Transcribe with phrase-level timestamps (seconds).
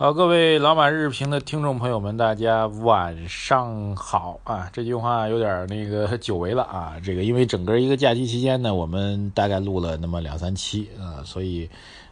[0.00, 4.66] 好，各位老马日评的听众朋友们，大家晚上好啊！
[4.72, 6.96] 这句话有点那个久违了啊。
[7.04, 11.68] 这个因为整个一个假期期间呢，我们大概录了那么两三期啊，所以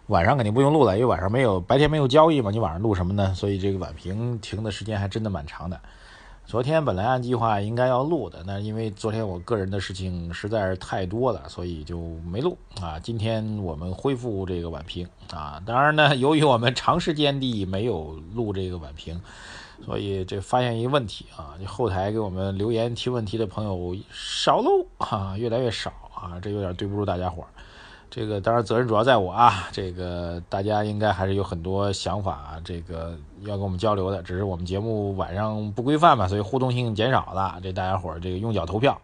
[0.08, 3.32] 晚上肯定不用录了，因为晚上没有白天没有交易嘛，你晚上录什么呢？
[3.34, 5.80] 所以这个晚评停的时间还真的蛮长的。
[6.48, 12.98] 昨天本来按计划应该要录的，那因为昨天我个人的事情实在是太多了，所以就没录啊。
[12.98, 19.20] 今天我们恢复这个晚评啊，当然呢，由于我们长时间地没有录这个晚评，
[19.84, 27.48] 所以这发现一个问题啊，就后台给我们留言提问题的朋友少喽啊，越来越少啊，这有点对不住大家伙儿。
[28.10, 37.58] 这个当然责任主要在我啊，这个大家应该还是有很多想法，这个要跟我们交流的，只是我们节目晚上不规范嘛，所以互动性减少了。
[37.62, 39.00] 这大家伙儿这个用脚投票，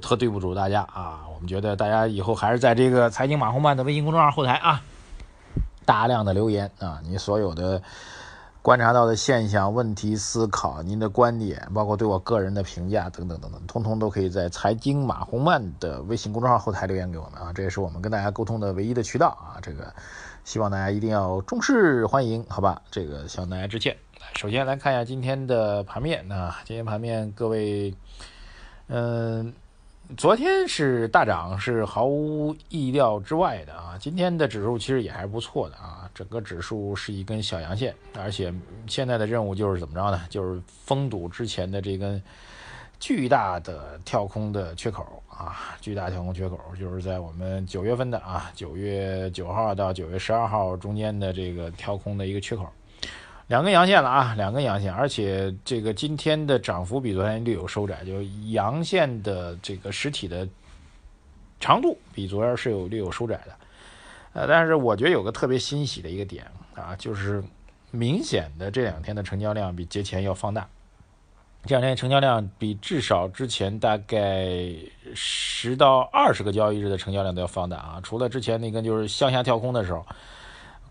[0.00, 1.22] 特对不住大家啊。
[1.34, 4.80] 我们觉得大家以后还是在这个财经马红漫的微信公众号后台啊，
[5.84, 7.82] 大量的留言啊，你所有的。
[8.66, 19.62] 观察到的现象、问题思考、您的观点，包括对我个人的评价等等等等，通通都可以在财经马红漫的微信公众号后台留言给我们啊，这也是我们跟大家沟通的唯一的渠道啊。
[19.62, 19.94] 这个
[20.42, 22.82] 希望大家一定要重视欢迎，好吧？
[22.90, 23.96] 这个向大家致歉。
[24.34, 27.94] 首先来看一下今天的盘面啊，今天盘面各位，
[28.88, 29.54] 嗯。
[30.14, 33.98] 昨天是大涨，是毫无意料之外的啊！
[33.98, 38.54] 今天的指数其实也还是不错的啊，整个指数是一根小阳线，而且
[38.86, 40.22] 现在的任务就是怎么着呢？
[40.30, 42.22] 就是封堵之前的这根
[43.00, 45.76] 巨大的跳空的缺口啊！
[45.80, 52.64] 巨大跳空缺口就是在我们九月份的啊，九月九号到九月十二号中间的这个跳空的一个缺口。
[53.48, 60.46] 两根阳线了啊，两根阳线，而且这个今天的涨幅比昨天略有收窄，就阳线的这个实体的
[61.60, 63.52] 长度比昨天是有略有收窄的，
[64.32, 66.44] 呃，但是我觉得有个特别欣喜的一个点
[66.74, 67.40] 啊，就是
[67.92, 70.66] 明显的这两天的成交量比节前要放大，
[71.66, 74.58] 这两天成交量比至少之前大概
[75.14, 80.04] 十到二十个交易日的成交量都要放大啊，除了之前那根就是向下跳空的时候。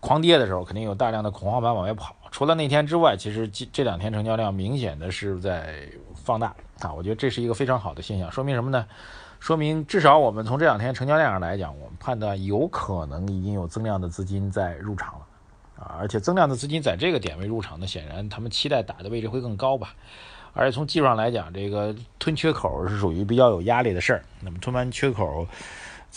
[0.06, 2.14] 狂跌的时候，肯定有大量的恐慌盘往外跑。
[2.30, 6.94] 除了那天之外，其实这这两天成交量明显的是在放大啊。
[6.94, 8.86] 我觉得这是一个非常好的现象，说明什么呢？
[9.40, 15.96] 说明至少我们从这两天成交量上来讲，我们判断有可能已经有增量的资金在入场了啊。
[15.98, 19.92] 而且增量的资金在这个点位入场呢，显然他们期待打的位置会更高吧。
[20.52, 24.22] 而且从技术上来讲，这个吞缺口是属于比较有压力的事儿。
[24.40, 25.44] 那么吞完缺口。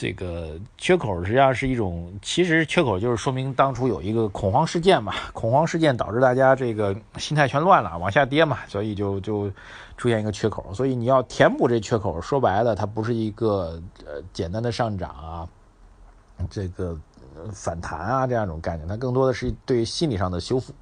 [0.01, 9.51] 这个缺口实际上是一种，其实缺口就是说明当初有一个恐慌事件嘛，恐慌事件导致大家这个心态全乱了，往下跌嘛，所以就就
[9.97, 10.73] 出现一个缺口。
[10.73, 15.49] 所以你要填补这缺口，说白了，它不是一个呃简单的上涨啊，
[16.49, 16.97] 这个
[17.51, 20.73] 反弹啊这样一种概念，它更多的是对心理上的修复。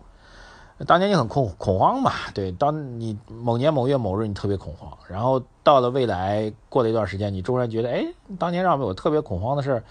[0.86, 8.06] 当年你很恐恐慌嘛，对，当你某年某月某日你特别恐慌，然后到了未来过了一段时间，你突然觉得，哎，
[8.38, 9.84] 当年让我特别恐慌的事儿，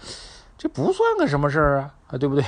[0.57, 2.43] 这不算个什么事儿，啊，对不对？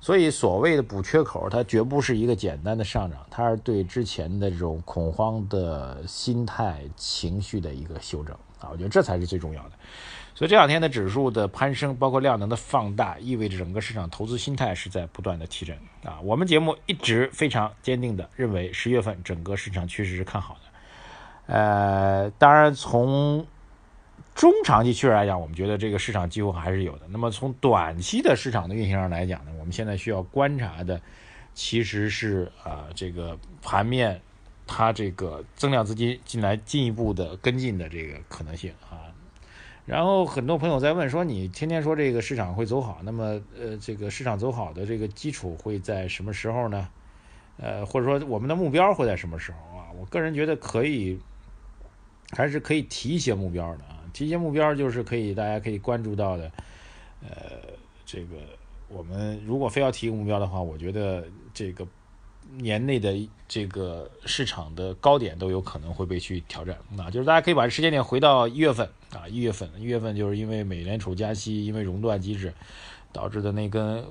[0.00, 9.70] 所以所谓的补缺口，它绝不是一个简单的上涨，它是对之前的这种恐慌的心态情绪的一个修正啊，我觉得这才是最重要的。
[10.34, 16.20] 所以这两天的指数的攀升，包括量能的放大，意味着整个市场投资心态是在不断的提振啊。
[16.22, 21.52] 我们节目一直非常坚定的认为，十月份整个市场趋势是看好的。
[21.54, 23.44] 呃，当然从
[24.38, 27.08] 中长期趋势来讲，我们觉得这个市场机会还是有的。
[27.08, 31.00] 那么从短期的市场的运行上来讲呢，我们现在需要观察的
[31.54, 34.20] 其实是啊这个盘面
[34.64, 39.10] 它这个增量资金进来进一步的跟进的这个可能性啊。
[39.84, 46.88] 然后很多朋友在问说，你天天说这个市场会走好，那么呃，这个市场走好的这个基础会在什么时候呢？
[47.56, 49.90] 呃，或者说我们的目标会在什么时候啊？
[49.98, 51.18] 我个人觉得可以，
[52.36, 53.97] 还是可以提一些目标的啊。
[54.12, 56.50] 提一些目标就是可以大家可以关注到的，
[57.22, 57.30] 呃，
[58.04, 58.36] 这个
[58.88, 61.86] 我们如果非要提一个目标的话，我觉得这个。
[62.56, 63.14] 年内的
[63.46, 72.50] 这个市场的高点都有可能会被去挑战，啊，就是大家可以把时间点回到一月份啊，一月份，一月份就是因为美联储加息，因为熔断机制
[73.12, 74.02] 导致的那根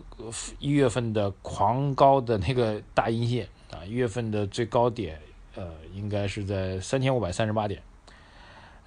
[0.59, 5.19] 一月份的狂高的那个大阴线啊，一月份的最高点
[5.55, 7.81] 呃应该是在三千五百三十八点，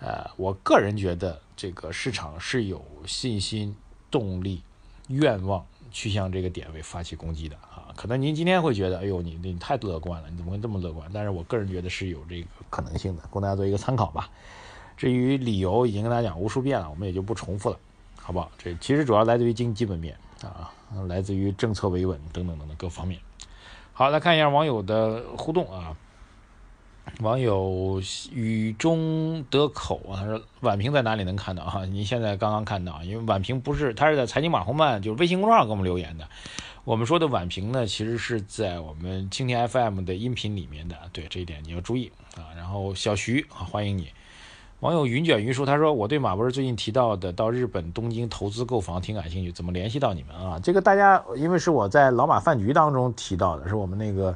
[0.01, 3.77] 呃，我个人觉得这个市场是有信心、
[4.11, 4.63] 动力、
[5.09, 7.93] 愿望去向这个点位发起攻击的啊。
[7.95, 11.11] 可能您今天会觉得，哎呦，你你太乐观了，你怎么会这么乐观？
[11.13, 14.31] 但是我个人觉得是有这个可能性的，供大家做一个参考吧。
[14.97, 17.79] 至于理由，已经跟大家讲无数遍了，我们也就不重复了，
[18.17, 18.51] 好不好？
[18.57, 20.73] 这其实主要来自于经济基本面啊，
[21.09, 23.21] 来自于政策维稳等等等等各方面。
[23.93, 25.95] 好，来看一下网友的互动啊。
[27.21, 28.01] 网友
[28.33, 31.85] 雨中得口啊，他说晚评在哪里能看到哈？
[31.85, 36.27] 您现在刚刚看到，因为晚评不是，他是在财经马红漫就是微信公众号给我们留言的。
[36.85, 42.49] 我们说的晚评呢，其实是在我们蜻蜓 FM 的音频里面的，对这一点你要注意啊。
[42.57, 44.09] 然后小徐啊，欢迎你。
[44.81, 50.59] 网友云卷云舒他说，我对马博士最近提到的到日本东京投资购房挺感兴趣，怎么联系到你们啊？
[50.63, 54.35] 这个大家因为是我在老马饭局当中提到的，是我们那个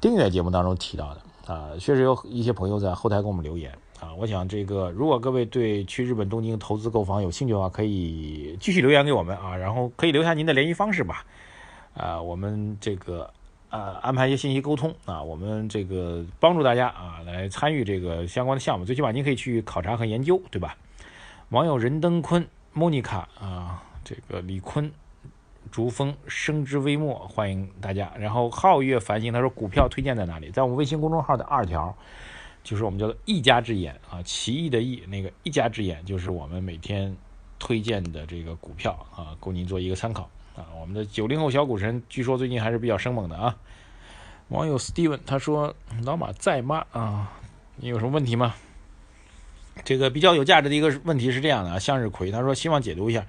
[0.00, 1.20] 订阅节目当中提到的。
[1.46, 3.70] 啊，确实有一些朋友在后台给我们留言
[4.00, 4.14] 啊。
[4.16, 11.24] 我想这个，如果各位对去日本东京投资购房有兴趣的话，可以继续留言给我们啊，然后可以留下您的联系方式吧。
[11.94, 13.30] 啊，我们这个
[13.68, 20.76] 啊安排一些信息沟通啊，我们这个帮助大家啊来参与这个相关的项目，最起码您可以去考察和研究，对吧？
[21.50, 24.90] 网友任登坤、莫妮卡啊，这个李坤。
[25.74, 28.12] 竹峰生之微末，欢迎大家。
[28.16, 30.48] 然后皓月繁星，他说股票推荐在哪里？
[30.50, 31.92] 在我们微信公众号的二条，
[32.62, 37.16] 就是我们叫做“一家之言”啊，奇异的异，那个“一家之言”就是我们每天
[37.58, 40.62] 推荐的这个股票啊，供您做一个参考啊。
[40.80, 43.56] 我们的九零后小股神，据说最近还是比较生猛的啊。
[44.50, 45.74] 网友 Steven 他说
[46.06, 46.86] ：“老马在吗？
[46.92, 47.32] 啊，
[47.78, 48.54] 你有什么问题吗？”
[49.84, 53.26] 这个比较有价值的一个问题是这样的啊，向日葵他说希望解读一下。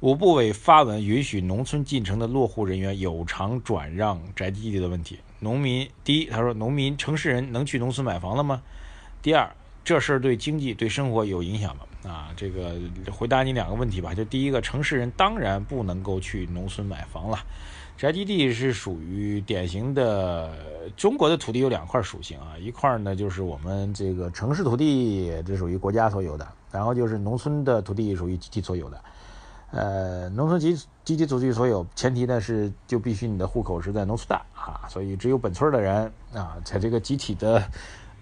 [0.00, 5.18] 五部委发文允许农村进城的落户人员有偿转让宅基地的问题。
[5.40, 8.62] 农民第一，他说农民城市人能去农村买房了吗？
[9.20, 9.50] 第二，
[9.82, 11.82] 这事儿对经济对生活有影响吗？
[12.08, 12.76] 啊，这个
[13.10, 14.14] 回答你两个问题吧。
[14.14, 17.36] 就第一个，城市人当然不能够去农村买房了。
[17.96, 20.54] 宅基地是属于典型的
[20.96, 29.02] 中国的土地有两块属性啊，一块呢就是我们这个城市土地，这属于国家所有的；然后就是农村的土地属于集体所有的。
[29.70, 30.74] 呃，农村集
[31.04, 37.62] 集体土地所有，前提呢是就必须你的户口是在农村的啊，所以只有本村的人啊，在这个集体的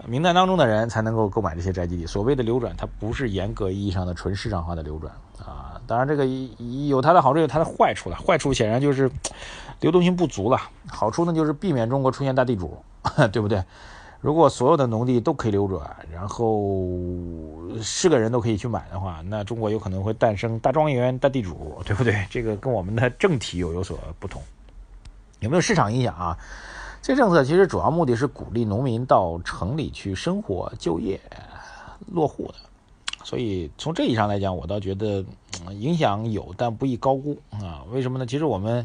[0.06, 2.04] 名单当中的人才能够购买这些宅基地。
[2.04, 5.80] 所谓的流转，它不是严格意义上的纯市场化的流转啊。
[5.86, 6.26] 当然，这个
[6.88, 8.16] 有它的好处，有它的坏处了。
[8.16, 9.08] 坏处显然就是
[9.80, 10.60] 流动性不足了。
[10.88, 12.76] 好处呢，就是避免中国出现大地主，
[13.32, 13.62] 对不对？
[14.26, 16.90] 如果所有的农地都可以流转，然后
[17.80, 22.26] 是个人都可以去买的话，那中国有可能会诞生大庄园、大地主，对不对？
[22.28, 24.42] 这个跟我们的政体又有所不同。
[25.38, 26.36] 有没有市场影响啊？
[27.00, 31.20] 这政策其实主要目的是鼓励农民到城里去生活、就业、
[32.08, 32.54] 落户的。
[33.22, 35.24] 所以从这意义上来讲，我倒觉得
[35.70, 37.84] 影响有，但不宜高估啊。
[37.92, 38.26] 为什么呢？
[38.26, 38.84] 其实我们。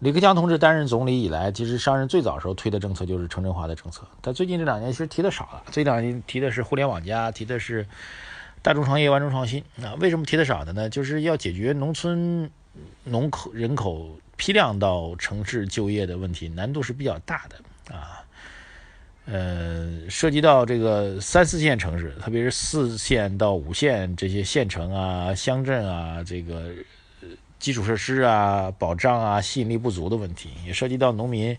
[0.00, 4.02] 李克强同志担任总理以来，其实上任最早时候推的政策就是城镇化的政策。
[4.22, 7.86] 但最近这两年其实提的少了，这两年提的是互联网加，提的是
[8.62, 9.62] 大众创业、万众创新。
[9.82, 10.88] 啊，为什么提的少的呢？
[10.88, 12.50] 就是要解决农村
[13.04, 18.24] 农口人口批量到城市就业的问题，难度是比较大的啊。
[19.26, 26.70] 呃，涉及到这个三四线城市，特别是四线到五线这些县城啊、乡镇啊，这个。
[27.60, 31.56] 基础设施啊，保障啊，吸引力不足的问题，也涉及到农民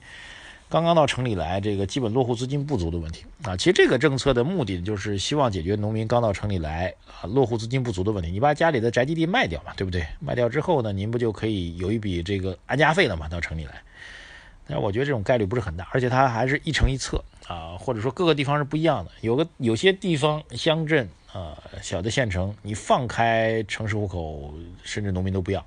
[0.67, 3.55] 刚刚到城里来，这个基本落户资金不足的问题啊。
[3.55, 8.31] 其实这个政策的目的就是希望解决农民刚到城里来啊，落户资金不足的问题。
[8.31, 10.03] 你把家里的宅基地卖掉嘛，对不对？
[10.19, 13.29] 卖掉之后呢，您不就可以有一笔这个安家费了嘛？
[13.29, 13.81] 到城里来，
[14.65, 19.11] 但是我觉得这种概率不是很大，而且它还是一城一策啊，或者说各个地方是不一样的。
[19.21, 24.53] 有个有些地方乡镇啊，小的县城，你放开城市户口，
[24.83, 25.63] 甚至农民都不要。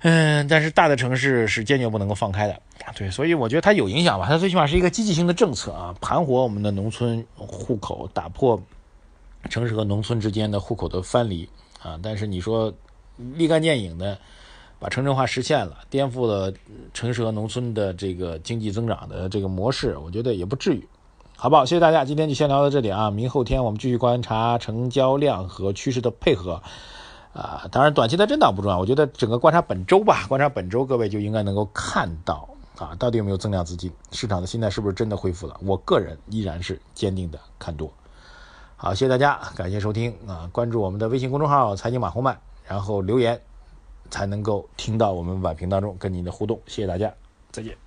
[0.00, 2.60] 嗯，但是大的城市是坚决不能够放开的，
[2.94, 8.60] 对，所以我觉得它有影响吧，它最起码是一个积极性的政策啊，盘活我们的农村户口，打破
[9.48, 11.48] 城市和农村之间的户口的藩篱
[11.82, 11.98] 啊。
[12.02, 12.72] 但是你说
[13.34, 14.16] 立竿见影的
[14.78, 16.52] 把城镇化实现了，颠覆了
[16.92, 20.86] 城市和农村的这个经济增长的这个模式，我觉得也不至于，
[21.36, 21.64] 好不好？
[21.64, 26.62] 谢谢大家，今天就先聊到这里啊，明后天我们继续观察成交量和趋势的配合。
[27.36, 28.78] 啊，当然，短期的震荡不重要。
[28.78, 35.54] 我觉得整个观察本周吧，观察本周，各位就应该能够看到啊，到底有没有增量资金，市场的心态是不是真的恢复了？
[35.62, 37.92] 我个人依然是坚定的看多。
[38.76, 43.38] 好，谢谢大家，感谢收听啊，关注我们的微信公众号“财经马红漫”，然后留言
[44.10, 46.58] 才能够听到我们晚评当中跟您的互动。
[46.66, 47.12] 谢谢大家，
[47.52, 47.85] 再见。